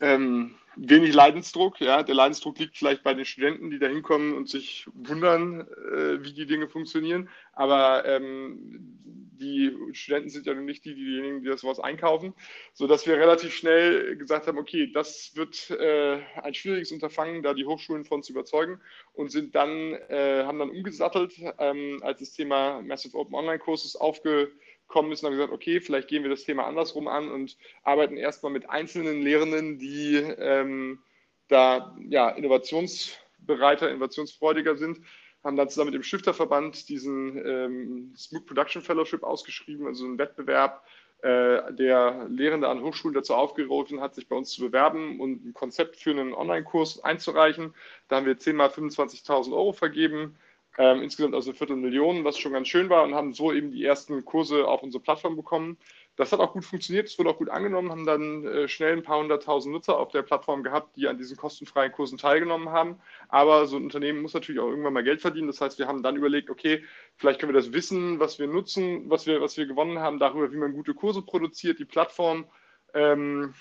ähm, 0.00 0.56
wenig 0.76 1.14
Leidensdruck. 1.14 1.80
Ja? 1.80 2.02
Der 2.02 2.14
Leidensdruck 2.14 2.58
liegt 2.58 2.76
vielleicht 2.76 3.02
bei 3.02 3.14
den 3.14 3.24
Studenten, 3.24 3.70
die 3.70 3.78
da 3.78 3.86
hinkommen 3.86 4.34
und 4.34 4.48
sich 4.48 4.86
wundern, 4.94 5.60
äh, 5.60 6.24
wie 6.24 6.32
die 6.32 6.46
Dinge 6.46 6.68
funktionieren. 6.68 7.28
Aber 7.52 8.04
ähm, 8.04 9.21
die 9.42 9.76
Studenten 9.92 10.30
sind 10.30 10.46
ja 10.46 10.54
nun 10.54 10.64
nicht 10.64 10.84
die, 10.84 10.94
diejenigen, 10.94 11.42
die 11.42 11.48
das 11.48 11.64
was 11.64 11.80
einkaufen, 11.80 12.34
sodass 12.72 13.06
wir 13.06 13.16
relativ 13.16 13.54
schnell 13.54 14.16
gesagt 14.16 14.46
haben, 14.46 14.58
okay, 14.58 14.90
das 14.92 15.32
wird 15.34 15.70
äh, 15.70 16.20
ein 16.42 16.54
schwieriges 16.54 16.92
Unterfangen, 16.92 17.42
da 17.42 17.52
die 17.52 17.66
Hochschulen 17.66 18.04
von 18.04 18.22
zu 18.22 18.32
überzeugen 18.32 18.80
und 19.12 19.30
sind 19.30 19.54
dann, 19.54 19.94
äh, 20.08 20.44
haben 20.44 20.58
dann 20.58 20.70
umgesattelt, 20.70 21.34
ähm, 21.58 22.00
als 22.02 22.20
das 22.20 22.32
Thema 22.32 22.80
Massive 22.82 23.16
Open 23.16 23.34
Online 23.34 23.58
Courses 23.58 23.96
aufgekommen 23.96 25.12
ist 25.12 25.22
und 25.22 25.26
haben 25.26 25.36
gesagt, 25.36 25.52
okay, 25.52 25.80
vielleicht 25.80 26.08
gehen 26.08 26.22
wir 26.22 26.30
das 26.30 26.44
Thema 26.44 26.66
andersrum 26.66 27.08
an 27.08 27.30
und 27.30 27.56
arbeiten 27.82 28.16
erstmal 28.16 28.52
mit 28.52 28.70
einzelnen 28.70 29.22
Lehrenden, 29.22 29.78
die 29.78 30.16
ähm, 30.16 31.00
da 31.48 31.96
ja, 32.08 32.30
innovationsbereiter, 32.30 33.90
innovationsfreudiger 33.90 34.76
sind 34.76 35.00
haben 35.44 35.56
dann 35.56 35.68
zusammen 35.68 35.90
mit 35.90 35.94
dem 35.94 36.02
Stifterverband 36.02 36.88
diesen 36.88 37.36
ähm, 37.44 38.14
Smoot 38.16 38.46
Production 38.46 38.82
Fellowship 38.82 39.22
ausgeschrieben, 39.22 39.86
also 39.86 40.04
einen 40.04 40.18
Wettbewerb, 40.18 40.84
äh, 41.22 41.72
der 41.72 42.26
Lehrende 42.28 42.68
an 42.68 42.82
Hochschulen 42.82 43.14
dazu 43.14 43.34
aufgerufen 43.34 44.00
hat, 44.00 44.14
sich 44.14 44.28
bei 44.28 44.36
uns 44.36 44.50
zu 44.50 44.62
bewerben 44.62 45.20
und 45.20 45.44
ein 45.44 45.54
Konzept 45.54 45.96
für 45.96 46.10
einen 46.10 46.34
Online-Kurs 46.34 47.02
einzureichen. 47.04 47.74
Da 48.08 48.16
haben 48.16 48.26
wir 48.26 48.38
10 48.38 48.56
mal 48.56 48.68
25.000 48.68 49.52
Euro 49.52 49.72
vergeben 49.72 50.36
ähm, 50.78 51.02
insgesamt 51.02 51.34
also 51.34 51.50
eine 51.50 51.58
Viertelmillion, 51.58 52.24
was 52.24 52.38
schon 52.38 52.52
ganz 52.52 52.68
schön 52.68 52.88
war 52.88 53.02
und 53.02 53.14
haben 53.14 53.34
so 53.34 53.52
eben 53.52 53.72
die 53.72 53.84
ersten 53.84 54.24
Kurse 54.24 54.66
auf 54.66 54.82
unsere 54.82 55.02
Plattform 55.02 55.36
bekommen. 55.36 55.76
Das 56.16 56.30
hat 56.30 56.40
auch 56.40 56.52
gut 56.52 56.64
funktioniert, 56.64 57.08
es 57.08 57.18
wurde 57.18 57.30
auch 57.30 57.38
gut 57.38 57.48
angenommen, 57.48 57.90
haben 57.90 58.04
dann 58.04 58.44
äh, 58.44 58.68
schnell 58.68 58.92
ein 58.92 59.02
paar 59.02 59.18
hunderttausend 59.18 59.72
Nutzer 59.72 59.98
auf 59.98 60.10
der 60.10 60.22
Plattform 60.22 60.62
gehabt, 60.62 60.96
die 60.96 61.08
an 61.08 61.16
diesen 61.16 61.38
kostenfreien 61.38 61.90
Kursen 61.90 62.18
teilgenommen 62.18 62.68
haben. 62.68 63.00
Aber 63.28 63.66
so 63.66 63.76
ein 63.76 63.84
Unternehmen 63.84 64.20
muss 64.20 64.34
natürlich 64.34 64.60
auch 64.60 64.68
irgendwann 64.68 64.92
mal 64.92 65.04
Geld 65.04 65.22
verdienen. 65.22 65.46
Das 65.46 65.60
heißt, 65.62 65.78
wir 65.78 65.86
haben 65.86 66.02
dann 66.02 66.16
überlegt, 66.16 66.50
okay, 66.50 66.84
vielleicht 67.16 67.40
können 67.40 67.54
wir 67.54 67.60
das 67.60 67.72
Wissen, 67.72 68.20
was 68.20 68.38
wir 68.38 68.46
nutzen, 68.46 69.08
was 69.08 69.26
wir, 69.26 69.40
was 69.40 69.56
wir 69.56 69.66
gewonnen 69.66 70.00
haben, 70.00 70.18
darüber, 70.18 70.52
wie 70.52 70.58
man 70.58 70.74
gute 70.74 70.92
Kurse 70.92 71.22
produziert, 71.22 71.78
die 71.78 71.86
Plattform 71.86 72.44
ähm, 72.92 73.54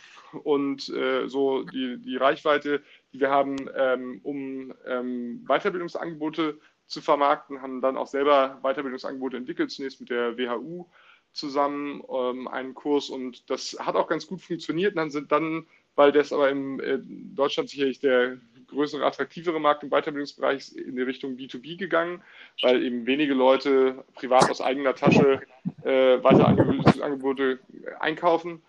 und 0.44 0.90
äh, 0.90 1.28
so 1.28 1.64
die, 1.64 2.02
die 2.02 2.18
Reichweite, 2.18 2.84
die 3.14 3.22
wir 3.22 3.30
haben, 3.30 3.56
ähm, 3.76 4.20
um 4.24 4.74
ähm, 4.86 5.46
Weiterbildungsangebote 5.48 6.60
zu 6.86 7.02
vermarkten, 7.02 7.62
haben 7.62 7.82
dann 7.82 7.96
auch 7.96 8.08
selber 8.08 8.60
Weiterbildungsangebote 8.62 9.38
entwickelt, 9.38 9.72
zunächst 9.72 10.02
mit 10.02 10.10
der 10.10 10.38
WHU 10.38 10.88
zusammen 11.34 12.04
ähm, 12.10 12.48
einen 12.48 12.74
Kurs 12.74 13.10
und 13.10 13.50
das 13.50 13.78
hat 13.80 13.96
auch 13.96 14.08
ganz 14.08 14.28
gut 14.28 14.42
funktioniert. 14.42 14.94
Und 14.94 14.98
dann 14.98 15.12
sind 15.12 15.32
dann, 15.32 15.66
weil 15.96 16.12
das 16.12 16.34
aber 16.34 16.50
in 16.50 16.80
äh, 16.80 17.00
Deutschland 17.02 17.70
sicherlich 17.70 18.00
der 18.00 18.38
größere, 18.68 19.06
attraktivere 19.06 19.60
Markt 19.60 19.84
im 19.84 19.90
Weiterbildungsbereich 19.90 20.76
in 20.76 20.96
die 20.96 21.02
Richtung 21.02 21.36
B2B 21.36 21.78
gegangen, 21.78 22.24
weil 22.62 22.84
eben 22.84 23.06
wenige 23.06 23.34
Leute 23.34 24.04
privat 24.16 24.50
aus 24.50 24.62
eigener 24.62 24.96
Tasche 24.96 25.42
äh, 25.84 26.24
Weiterangebote 26.24 27.60
einkaufen. 28.00 28.62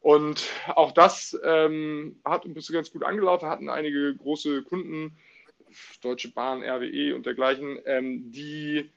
Und 0.00 0.48
auch 0.68 0.92
das 0.92 1.38
ähm, 1.44 2.20
hat 2.24 2.44
ein 2.44 2.54
bisschen 2.54 2.74
ganz 2.74 2.90
gut 2.90 3.04
angelaufen, 3.04 3.48
hatten 3.48 3.68
einige 3.68 4.14
große 4.14 4.62
Kunden, 4.62 5.16
Deutsche 6.02 6.32
Bahn, 6.32 6.62
RWE 6.62 7.14
und 7.14 7.26
dergleichen, 7.26 7.78
ähm, 7.84 8.32
die 8.32 8.90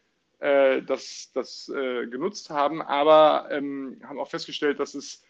äh, 0.43 0.83
das, 0.83 1.31
das 1.33 1.69
äh, 1.69 2.05
genutzt 2.07 2.49
haben, 2.49 2.81
aber 2.81 3.47
ähm, 3.49 4.01
haben 4.03 4.19
auch 4.19 4.29
festgestellt, 4.29 4.79
dass 4.79 4.93
es 4.93 5.23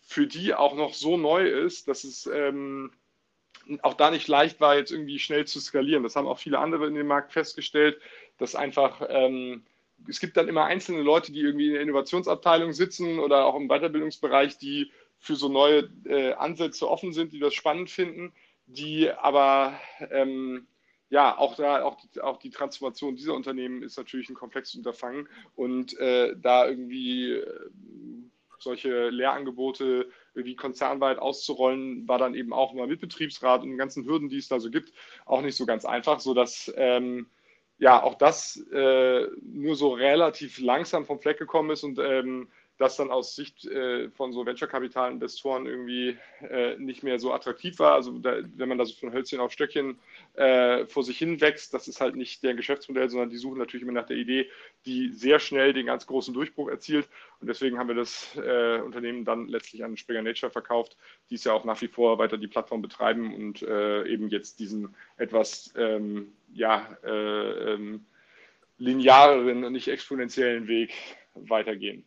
für 0.00 0.26
die 0.26 0.54
auch 0.54 0.74
noch 0.74 0.94
so 0.94 1.16
neu 1.16 1.48
ist, 1.48 1.88
dass 1.88 2.04
es 2.04 2.26
ähm, 2.32 2.92
auch 3.82 3.94
da 3.94 4.10
nicht 4.10 4.28
leicht 4.28 4.60
war, 4.60 4.76
jetzt 4.76 4.92
irgendwie 4.92 5.18
schnell 5.18 5.44
zu 5.44 5.60
skalieren. 5.60 6.02
Das 6.02 6.16
haben 6.16 6.26
auch 6.26 6.38
viele 6.38 6.58
andere 6.58 6.86
in 6.86 6.94
dem 6.94 7.08
Markt 7.08 7.32
festgestellt, 7.32 8.00
dass 8.38 8.54
einfach 8.54 9.02
ähm, 9.08 9.64
es 10.08 10.20
gibt 10.20 10.36
dann 10.36 10.48
immer 10.48 10.64
einzelne 10.64 11.02
Leute, 11.02 11.32
die 11.32 11.40
irgendwie 11.40 11.66
in 11.66 11.72
der 11.74 11.82
Innovationsabteilung 11.82 12.72
sitzen 12.72 13.18
oder 13.18 13.44
auch 13.46 13.56
im 13.56 13.68
Weiterbildungsbereich, 13.68 14.56
die 14.56 14.90
für 15.18 15.36
so 15.36 15.48
neue 15.48 15.90
äh, 16.06 16.32
Ansätze 16.32 16.88
offen 16.88 17.12
sind, 17.12 17.32
die 17.32 17.40
das 17.40 17.54
spannend 17.54 17.90
finden, 17.90 18.32
die 18.66 19.10
aber 19.10 19.78
ähm, 20.10 20.66
ja, 21.10 21.36
auch 21.36 21.56
da, 21.56 21.82
auch 21.82 21.96
die, 21.96 22.20
auch 22.20 22.38
die 22.38 22.50
Transformation 22.50 23.16
dieser 23.16 23.34
Unternehmen 23.34 23.82
ist 23.82 23.98
natürlich 23.98 24.30
ein 24.30 24.34
komplexes 24.34 24.76
Unterfangen 24.76 25.28
und 25.56 25.98
äh, 25.98 26.36
da 26.40 26.68
irgendwie 26.68 27.32
äh, 27.32 27.70
solche 28.58 29.08
Lehrangebote 29.08 30.08
irgendwie 30.34 30.54
konzernweit 30.54 31.18
auszurollen, 31.18 32.06
war 32.06 32.18
dann 32.18 32.34
eben 32.34 32.52
auch 32.52 32.74
mal 32.74 32.86
mit 32.86 33.00
Betriebsrat 33.00 33.62
und 33.62 33.70
den 33.70 33.78
ganzen 33.78 34.04
Hürden, 34.04 34.28
die 34.28 34.38
es 34.38 34.48
da 34.48 34.60
so 34.60 34.70
gibt, 34.70 34.92
auch 35.26 35.42
nicht 35.42 35.56
so 35.56 35.66
ganz 35.66 35.84
einfach, 35.84 36.20
sodass 36.20 36.72
ähm, 36.76 37.26
ja 37.78 38.00
auch 38.00 38.14
das 38.14 38.56
äh, 38.72 39.26
nur 39.42 39.74
so 39.74 39.88
relativ 39.90 40.60
langsam 40.60 41.06
vom 41.06 41.20
Fleck 41.20 41.38
gekommen 41.38 41.70
ist 41.70 41.82
und 41.82 41.98
ähm, 41.98 42.48
das 42.80 42.96
dann 42.96 43.10
aus 43.10 43.36
Sicht 43.36 43.66
äh, 43.66 44.08
von 44.10 44.32
so 44.32 44.46
Venture-Kapital-Investoren 44.46 45.66
irgendwie 45.66 46.16
äh, 46.40 46.76
nicht 46.78 47.02
mehr 47.02 47.18
so 47.18 47.30
attraktiv 47.30 47.78
war. 47.78 47.92
Also 47.92 48.18
da, 48.18 48.38
wenn 48.56 48.70
man 48.70 48.78
da 48.78 48.86
so 48.86 48.94
von 48.94 49.12
Hölzchen 49.12 49.38
auf 49.38 49.52
Stöckchen 49.52 49.98
äh, 50.32 50.86
vor 50.86 51.02
sich 51.02 51.18
hin 51.18 51.42
wächst, 51.42 51.74
das 51.74 51.88
ist 51.88 52.00
halt 52.00 52.16
nicht 52.16 52.42
deren 52.42 52.56
Geschäftsmodell, 52.56 53.10
sondern 53.10 53.28
die 53.28 53.36
suchen 53.36 53.58
natürlich 53.58 53.82
immer 53.82 53.92
nach 53.92 54.06
der 54.06 54.16
Idee, 54.16 54.48
die 54.86 55.12
sehr 55.12 55.40
schnell 55.40 55.74
den 55.74 55.84
ganz 55.84 56.06
großen 56.06 56.32
Durchbruch 56.32 56.70
erzielt. 56.70 57.06
Und 57.40 57.48
deswegen 57.48 57.78
haben 57.78 57.88
wir 57.88 57.94
das 57.94 58.34
äh, 58.36 58.80
Unternehmen 58.80 59.26
dann 59.26 59.48
letztlich 59.48 59.84
an 59.84 59.98
Springer 59.98 60.22
Nature 60.22 60.50
verkauft, 60.50 60.96
die 61.28 61.34
es 61.34 61.44
ja 61.44 61.52
auch 61.52 61.66
nach 61.66 61.82
wie 61.82 61.88
vor 61.88 62.18
weiter 62.18 62.38
die 62.38 62.48
Plattform 62.48 62.80
betreiben 62.80 63.34
und 63.34 63.60
äh, 63.60 64.06
eben 64.06 64.30
jetzt 64.30 64.58
diesen 64.58 64.96
etwas 65.18 65.74
ähm, 65.76 66.32
ja, 66.54 66.96
äh, 67.04 67.74
ähm, 67.74 68.06
lineareren 68.78 69.64
und 69.64 69.72
nicht 69.74 69.88
exponentiellen 69.88 70.66
Weg 70.66 70.94
weitergehen. 71.34 72.06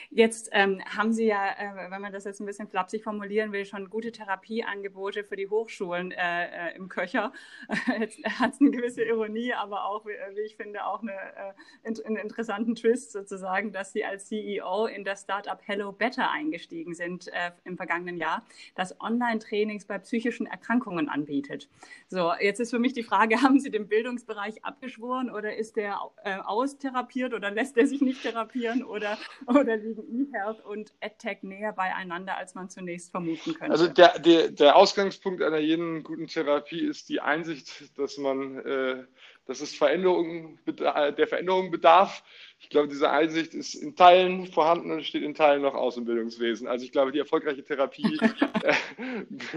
Jetzt 0.13 0.49
ähm, 0.51 0.81
haben 0.85 1.13
Sie 1.13 1.27
ja, 1.27 1.51
äh, 1.51 1.89
wenn 1.89 2.01
man 2.01 2.11
das 2.11 2.25
jetzt 2.25 2.41
ein 2.41 2.45
bisschen 2.45 2.67
flapsig 2.67 3.01
formulieren 3.01 3.53
will, 3.53 3.63
schon 3.63 3.89
gute 3.89 4.11
Therapieangebote 4.11 5.23
für 5.23 5.37
die 5.37 5.47
Hochschulen 5.47 6.11
äh, 6.11 6.71
äh, 6.71 6.75
im 6.75 6.89
Köcher. 6.89 7.31
jetzt 7.97 8.21
hat 8.25 8.51
es 8.53 8.59
eine 8.59 8.71
gewisse 8.71 9.05
Ironie, 9.05 9.53
aber 9.53 9.85
auch, 9.85 10.05
wie, 10.05 10.11
wie 10.35 10.41
ich 10.41 10.57
finde, 10.57 10.85
auch 10.85 11.01
eine, 11.01 11.13
äh, 11.13 12.05
einen 12.05 12.17
interessanten 12.17 12.75
Twist 12.75 13.13
sozusagen, 13.13 13.71
dass 13.71 13.93
Sie 13.93 14.03
als 14.03 14.25
CEO 14.25 14.85
in 14.87 15.05
das 15.05 15.21
Startup 15.21 15.57
Hello 15.65 15.93
Better 15.93 16.29
eingestiegen 16.29 16.93
sind 16.93 17.29
äh, 17.29 17.51
im 17.63 17.77
vergangenen 17.77 18.17
Jahr, 18.17 18.43
das 18.75 18.99
Online-Trainings 18.99 19.85
bei 19.85 19.97
psychischen 19.97 20.45
Erkrankungen 20.45 21.07
anbietet. 21.07 21.69
So, 22.09 22.33
jetzt 22.37 22.59
ist 22.59 22.71
für 22.71 22.79
mich 22.79 22.91
die 22.91 23.03
Frage, 23.03 23.37
haben 23.41 23.61
Sie 23.61 23.71
den 23.71 23.87
Bildungsbereich 23.87 24.65
abgeschworen 24.65 25.31
oder 25.31 25.55
ist 25.55 25.77
der 25.77 25.97
äh, 26.25 26.35
austherapiert 26.35 27.33
oder 27.33 27.49
lässt 27.49 27.77
er 27.77 27.87
sich 27.87 28.01
nicht 28.01 28.23
therapieren 28.23 28.83
oder, 28.83 29.17
oder 29.47 29.77
liegen 29.77 30.00
E-Health 30.01 30.63
und 30.65 30.93
EdTech 30.99 31.43
näher 31.43 31.73
beieinander, 31.73 32.37
als 32.37 32.55
man 32.55 32.69
zunächst 32.69 33.11
vermuten 33.11 33.53
könnte. 33.53 33.71
Also 33.71 33.87
der, 33.87 34.19
der, 34.19 34.49
der 34.49 34.75
Ausgangspunkt 34.75 35.41
einer 35.41 35.59
jeden 35.59 36.03
guten 36.03 36.27
Therapie 36.27 36.81
ist 36.81 37.09
die 37.09 37.21
Einsicht, 37.21 37.97
dass 37.97 38.17
man, 38.17 38.57
äh, 38.59 39.03
dass 39.45 39.61
es 39.61 39.73
Veränderungen, 39.73 40.59
der 40.65 41.27
Veränderung 41.27 41.71
bedarf. 41.71 42.23
Ich 42.59 42.69
glaube, 42.69 42.87
diese 42.87 43.09
Einsicht 43.09 43.53
ist 43.53 43.73
in 43.75 43.95
Teilen 43.95 44.45
vorhanden 44.45 44.91
und 44.91 45.03
steht 45.03 45.23
in 45.23 45.33
Teilen 45.33 45.61
noch 45.61 45.73
aus 45.73 45.97
im 45.97 46.05
Bildungswesen. 46.05 46.67
Also 46.67 46.85
ich 46.85 46.91
glaube, 46.91 47.11
die 47.11 47.19
erfolgreiche 47.19 47.63
Therapie 47.63 48.19
äh, 48.63 48.73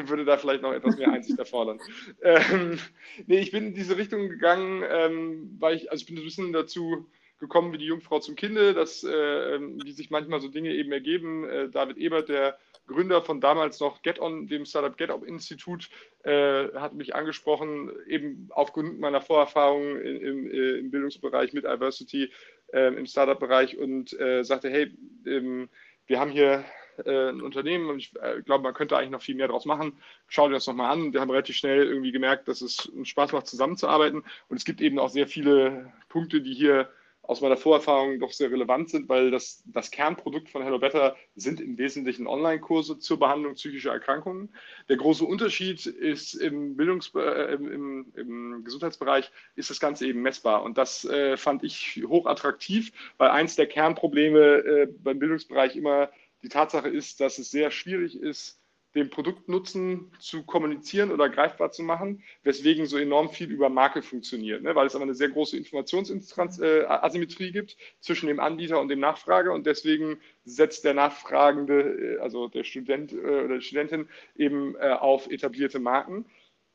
würde 0.08 0.24
da 0.24 0.38
vielleicht 0.38 0.62
noch 0.62 0.72
etwas 0.72 0.96
mehr 0.96 1.12
Einsicht 1.12 1.38
erfordern. 1.38 1.80
Ähm, 2.22 2.78
nee, 3.26 3.38
ich 3.38 3.50
bin 3.50 3.66
in 3.66 3.74
diese 3.74 3.96
Richtung 3.96 4.28
gegangen, 4.28 4.82
ähm, 4.88 5.56
weil 5.58 5.76
ich, 5.76 5.90
also 5.90 6.02
ich 6.02 6.06
bin 6.06 6.16
ein 6.16 6.24
bisschen 6.24 6.52
dazu 6.52 7.06
gekommen 7.38 7.72
wie 7.72 7.78
die 7.78 7.86
Jungfrau 7.86 8.20
zum 8.20 8.36
Kinde, 8.36 8.74
dass 8.74 9.04
äh, 9.04 9.60
wie 9.60 9.92
sich 9.92 10.10
manchmal 10.10 10.40
so 10.40 10.48
Dinge 10.48 10.72
eben 10.72 10.92
ergeben. 10.92 11.48
Äh, 11.48 11.68
David 11.68 11.96
Ebert, 11.96 12.28
der 12.28 12.58
Gründer 12.86 13.22
von 13.22 13.40
damals 13.40 13.80
noch 13.80 14.02
GetOn, 14.02 14.46
dem 14.46 14.66
Startup 14.66 14.96
GetOn 14.96 15.24
Institut, 15.24 15.88
äh, 16.22 16.68
hat 16.74 16.94
mich 16.94 17.14
angesprochen, 17.14 17.90
eben 18.06 18.48
aufgrund 18.50 19.00
meiner 19.00 19.20
Vorerfahrungen 19.20 20.00
im, 20.00 20.50
äh, 20.50 20.78
im 20.78 20.90
Bildungsbereich 20.90 21.52
mit 21.52 21.64
Diversity 21.64 22.30
äh, 22.72 22.94
im 22.94 23.06
Startup-Bereich 23.06 23.78
und 23.78 24.18
äh, 24.18 24.44
sagte, 24.44 24.68
hey, 24.68 24.94
ähm, 25.26 25.68
wir 26.06 26.20
haben 26.20 26.30
hier 26.30 26.64
ein 27.06 27.40
Unternehmen 27.40 27.90
und 27.90 27.98
ich 27.98 28.12
glaube, 28.44 28.62
man 28.62 28.72
könnte 28.72 28.96
eigentlich 28.96 29.10
noch 29.10 29.20
viel 29.20 29.34
mehr 29.34 29.48
daraus 29.48 29.64
machen. 29.64 29.98
Schau 30.28 30.46
dir 30.46 30.54
das 30.54 30.68
nochmal 30.68 30.92
an. 30.92 31.12
Wir 31.12 31.20
haben 31.20 31.30
relativ 31.30 31.56
schnell 31.56 31.88
irgendwie 31.88 32.12
gemerkt, 32.12 32.46
dass 32.46 32.60
es 32.60 32.86
uns 32.86 33.08
Spaß 33.08 33.32
macht, 33.32 33.48
zusammenzuarbeiten. 33.48 34.22
Und 34.48 34.56
es 34.56 34.64
gibt 34.64 34.80
eben 34.80 35.00
auch 35.00 35.08
sehr 35.08 35.26
viele 35.26 35.92
Punkte, 36.08 36.40
die 36.40 36.54
hier 36.54 36.88
aus 37.26 37.40
meiner 37.40 37.56
Vorerfahrung 37.56 38.20
doch 38.20 38.32
sehr 38.32 38.50
relevant 38.50 38.90
sind, 38.90 39.08
weil 39.08 39.30
das, 39.30 39.62
das 39.66 39.90
Kernprodukt 39.90 40.50
von 40.50 40.62
Hello 40.62 40.78
Better 40.78 41.16
sind 41.34 41.60
im 41.60 41.78
Wesentlichen 41.78 42.26
Online-Kurse 42.26 42.98
zur 42.98 43.18
Behandlung 43.18 43.54
psychischer 43.54 43.92
Erkrankungen. 43.92 44.54
Der 44.88 44.96
große 44.96 45.24
Unterschied 45.24 45.86
ist 45.86 46.34
im, 46.34 46.76
Bildungs 46.76 47.12
äh, 47.14 47.54
im, 47.54 48.12
im, 48.14 48.64
Gesundheitsbereich 48.64 49.30
ist 49.56 49.70
das 49.70 49.80
Ganze 49.80 50.06
eben 50.06 50.22
messbar. 50.22 50.62
Und 50.62 50.76
das 50.76 51.04
äh, 51.04 51.36
fand 51.36 51.64
ich 51.64 52.02
hochattraktiv, 52.06 52.92
weil 53.16 53.30
eins 53.30 53.56
der 53.56 53.66
Kernprobleme 53.66 54.40
äh, 54.40 54.86
beim 54.86 55.18
Bildungsbereich 55.18 55.76
immer 55.76 56.10
die 56.42 56.48
Tatsache 56.50 56.88
ist, 56.88 57.20
dass 57.20 57.38
es 57.38 57.50
sehr 57.50 57.70
schwierig 57.70 58.20
ist, 58.20 58.60
den 58.94 59.10
Produktnutzen 59.10 60.12
zu 60.20 60.44
kommunizieren 60.44 61.10
oder 61.10 61.28
greifbar 61.28 61.72
zu 61.72 61.82
machen, 61.82 62.22
weswegen 62.42 62.86
so 62.86 62.96
enorm 62.96 63.28
viel 63.30 63.50
über 63.50 63.68
Marke 63.68 64.02
funktioniert, 64.02 64.62
ne? 64.62 64.74
weil 64.74 64.86
es 64.86 64.94
aber 64.94 65.04
eine 65.04 65.14
sehr 65.14 65.30
große 65.30 65.56
Informationsasymmetrie 65.56 67.48
äh, 67.48 67.52
gibt 67.52 67.76
zwischen 68.00 68.28
dem 68.28 68.40
Anbieter 68.40 68.80
und 68.80 68.88
dem 68.88 69.00
Nachfrager 69.00 69.52
und 69.52 69.66
deswegen 69.66 70.20
setzt 70.44 70.84
der 70.84 70.94
Nachfragende, 70.94 72.16
äh, 72.16 72.18
also 72.20 72.48
der 72.48 72.64
Student 72.64 73.12
äh, 73.12 73.16
oder 73.16 73.56
die 73.58 73.64
Studentin 73.64 74.08
eben 74.36 74.76
auf 74.76 75.30
etablierte 75.30 75.78
Marken. 75.78 76.26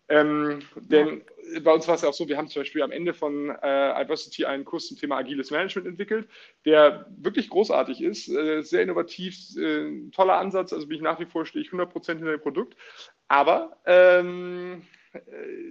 Ähm, 0.10 0.64
denn 0.76 1.22
ja. 1.54 1.60
bei 1.60 1.72
uns 1.72 1.88
war 1.88 1.96
es 1.96 2.02
ja 2.02 2.10
auch 2.10 2.14
so, 2.14 2.28
wir 2.28 2.36
haben 2.36 2.48
zum 2.48 2.62
Beispiel 2.62 2.82
am 2.82 2.92
Ende 2.92 3.14
von 3.14 3.50
äh, 3.50 4.04
Diversity 4.04 4.44
einen 4.46 4.66
Kurs 4.66 4.88
zum 4.88 4.98
Thema 4.98 5.18
agiles 5.18 5.52
Management 5.52 5.88
entwickelt, 5.88 6.28
der 6.66 7.06
wirklich 7.18 7.50
großartig 7.50 8.02
ist, 8.02 8.28
äh, 8.28 8.62
sehr 8.62 8.82
innovativ, 8.82 9.38
äh, 9.56 10.10
toller 10.12 10.38
Ansatz, 10.38 10.74
also 10.74 10.88
bin 10.88 10.98
ich 10.98 11.04
nach 11.04 11.20
wie 11.20 11.26
vor, 11.26 11.46
stehe 11.46 11.64
ich 11.64 11.72
100% 11.72 12.08
hinter 12.08 12.32
dem 12.32 12.42
Produkt. 12.42 12.76
Aber 13.28 13.78
ähm, 13.86 14.82
äh, 15.14 15.20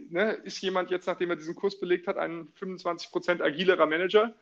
ne, 0.08 0.32
ist 0.44 0.60
jemand 0.60 0.90
jetzt, 0.92 1.08
nachdem 1.08 1.30
er 1.30 1.36
diesen 1.36 1.56
Kurs 1.56 1.78
belegt 1.78 2.06
hat, 2.06 2.16
ein 2.16 2.48
25% 2.60 3.42
agilerer 3.42 3.86
Manager? 3.86 4.32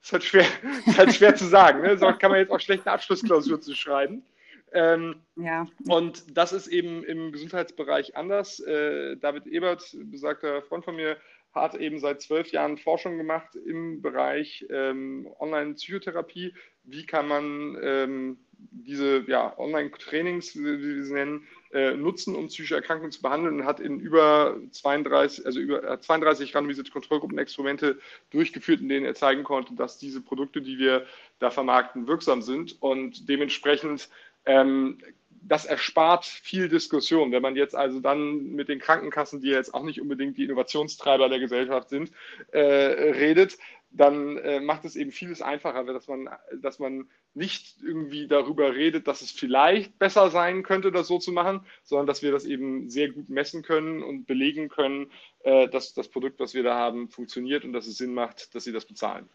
Ist 0.00 0.12
halt 0.12 0.24
schwer, 0.24 0.46
ist 0.86 0.98
halt 0.98 1.12
schwer 1.12 1.34
zu 1.34 1.46
sagen. 1.46 1.82
Ne? 1.82 1.98
So 1.98 2.06
kann 2.12 2.30
man 2.30 2.38
jetzt 2.40 2.52
auch 2.52 2.60
schlechte 2.60 2.90
Abschlussklausur 2.90 3.60
zu 3.60 3.74
schreiben. 3.74 4.22
Ähm, 4.72 5.16
ja. 5.36 5.66
Und 5.88 6.36
das 6.36 6.52
ist 6.52 6.68
eben 6.68 7.04
im 7.04 7.32
Gesundheitsbereich 7.32 8.16
anders. 8.16 8.60
Äh, 8.60 9.16
David 9.16 9.46
Ebert, 9.46 9.96
besagter 10.04 10.62
Freund 10.62 10.84
von 10.84 10.96
mir, 10.96 11.16
hat 11.52 11.74
eben 11.74 11.98
seit 11.98 12.22
zwölf 12.22 12.52
Jahren 12.52 12.78
Forschung 12.78 13.16
gemacht 13.16 13.56
im 13.56 14.02
Bereich 14.02 14.64
ähm, 14.70 15.28
Online-Psychotherapie. 15.40 16.54
Wie 16.84 17.06
kann 17.06 17.26
man 17.26 17.76
ähm, 17.82 18.38
diese 18.70 19.24
ja, 19.26 19.58
Online-Trainings, 19.58 20.56
wie 20.56 20.64
wir 20.64 21.04
sie 21.04 21.12
nennen, 21.12 21.46
äh, 21.72 21.92
nutzen, 21.92 22.36
um 22.36 22.46
psychische 22.48 22.76
Erkrankungen 22.76 23.10
zu 23.10 23.22
behandeln 23.22 23.60
und 23.60 23.66
hat 23.66 23.80
in 23.80 24.00
über 24.00 24.56
32, 24.70 25.44
also 25.46 25.60
über 25.60 26.00
32 26.00 26.54
randomisierte 26.54 26.90
Kontrollgruppenexperimente 26.90 27.98
durchgeführt, 28.30 28.80
in 28.80 28.88
denen 28.88 29.06
er 29.06 29.14
zeigen 29.14 29.42
konnte, 29.42 29.74
dass 29.74 29.98
diese 29.98 30.20
Produkte, 30.20 30.62
die 30.62 30.78
wir 30.78 31.06
da 31.38 31.50
vermarkten, 31.50 32.06
wirksam 32.06 32.42
sind 32.42 32.80
und 32.80 33.28
dementsprechend 33.28 34.08
ähm, 34.50 34.98
das 35.42 35.64
erspart 35.64 36.24
viel 36.24 36.68
Diskussion. 36.68 37.32
Wenn 37.32 37.42
man 37.42 37.56
jetzt 37.56 37.74
also 37.74 38.00
dann 38.00 38.52
mit 38.52 38.68
den 38.68 38.78
Krankenkassen, 38.78 39.40
die 39.40 39.48
jetzt 39.48 39.74
auch 39.74 39.82
nicht 39.82 40.00
unbedingt 40.00 40.36
die 40.36 40.44
Innovationstreiber 40.44 41.28
der 41.28 41.40
Gesellschaft 41.40 41.88
sind, 41.88 42.12
äh, 42.52 42.60
redet, 42.60 43.56
dann 43.92 44.36
äh, 44.38 44.60
macht 44.60 44.84
es 44.84 44.94
eben 44.94 45.10
vieles 45.10 45.42
einfacher, 45.42 45.84
dass 45.84 46.06
man, 46.06 46.28
dass 46.62 46.78
man 46.78 47.08
nicht 47.34 47.76
irgendwie 47.82 48.28
darüber 48.28 48.74
redet, 48.74 49.08
dass 49.08 49.22
es 49.22 49.32
vielleicht 49.32 49.98
besser 49.98 50.30
sein 50.30 50.62
könnte, 50.62 50.92
das 50.92 51.08
so 51.08 51.18
zu 51.18 51.32
machen, 51.32 51.66
sondern 51.82 52.06
dass 52.06 52.22
wir 52.22 52.30
das 52.30 52.44
eben 52.44 52.88
sehr 52.88 53.10
gut 53.10 53.28
messen 53.28 53.62
können 53.62 54.02
und 54.02 54.26
belegen 54.26 54.68
können, 54.68 55.10
äh, 55.40 55.68
dass 55.68 55.94
das 55.94 56.08
Produkt, 56.08 56.38
was 56.38 56.54
wir 56.54 56.62
da 56.62 56.76
haben, 56.76 57.08
funktioniert 57.08 57.64
und 57.64 57.72
dass 57.72 57.88
es 57.88 57.96
Sinn 57.96 58.14
macht, 58.14 58.54
dass 58.54 58.62
sie 58.62 58.72
das 58.72 58.86
bezahlen. 58.86 59.28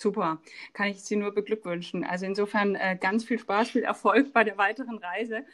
Super, 0.00 0.40
kann 0.72 0.88
ich 0.88 1.02
Sie 1.02 1.14
nur 1.14 1.34
beglückwünschen. 1.34 2.04
Also 2.04 2.24
insofern 2.24 2.74
äh, 2.74 2.96
ganz 2.98 3.22
viel 3.22 3.38
Spaß, 3.38 3.68
viel 3.68 3.82
Erfolg 3.82 4.32
bei 4.32 4.44
der 4.44 4.56
weiteren 4.56 4.96
Reise. 4.96 5.44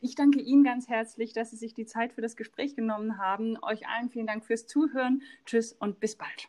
Ich 0.00 0.14
danke 0.14 0.38
Ihnen 0.40 0.62
ganz 0.62 0.88
herzlich, 0.88 1.32
dass 1.32 1.50
Sie 1.50 1.56
sich 1.56 1.74
die 1.74 1.86
Zeit 1.86 2.12
für 2.12 2.20
das 2.20 2.36
Gespräch 2.36 2.76
genommen 2.76 3.18
haben. 3.18 3.58
Euch 3.62 3.88
allen 3.88 4.08
vielen 4.08 4.28
Dank 4.28 4.44
fürs 4.44 4.68
Zuhören. 4.68 5.22
Tschüss 5.44 5.72
und 5.72 5.98
bis 5.98 6.14
bald. 6.14 6.48